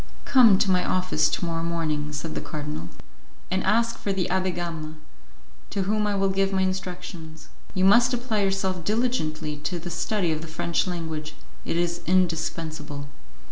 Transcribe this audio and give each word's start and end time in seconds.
"Come 0.25 0.57
to 0.57 0.71
my 0.71 0.83
office 0.83 1.29
to 1.29 1.45
morrow 1.45 1.61
morning," 1.61 2.11
said 2.11 2.33
the 2.33 2.41
cardinal, 2.41 2.89
"and 3.51 3.63
ask 3.63 3.99
for 3.99 4.11
the 4.11 4.27
Abbé 4.31 4.55
Gama, 4.55 4.95
to 5.69 5.83
whom 5.83 6.07
I 6.07 6.15
will 6.15 6.29
give 6.31 6.51
my 6.51 6.63
instructions. 6.63 7.49
You 7.75 7.85
must 7.85 8.11
apply 8.11 8.41
yourself 8.41 8.83
diligently 8.83 9.57
to 9.57 9.77
the 9.77 9.91
study 9.91 10.31
of 10.31 10.41
the 10.41 10.47
French 10.47 10.87
language; 10.87 11.35
it 11.65 11.77
is 11.77 12.01
indispensable." 12.07 13.09